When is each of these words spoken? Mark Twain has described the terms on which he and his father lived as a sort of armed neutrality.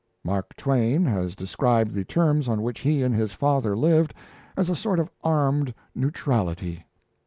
Mark 0.23 0.55
Twain 0.55 1.05
has 1.05 1.35
described 1.35 1.93
the 1.93 2.03
terms 2.03 2.47
on 2.47 2.63
which 2.63 2.79
he 2.79 3.03
and 3.03 3.13
his 3.13 3.33
father 3.33 3.77
lived 3.77 4.15
as 4.57 4.67
a 4.67 4.75
sort 4.75 4.97
of 4.97 5.11
armed 5.23 5.75
neutrality. 5.93 6.85